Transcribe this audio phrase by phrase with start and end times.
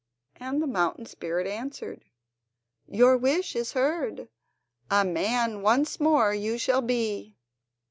[0.37, 2.05] And the mountain spirit answered:
[2.87, 4.29] "Your wish is heard.
[4.89, 7.37] A man once more you shall be!"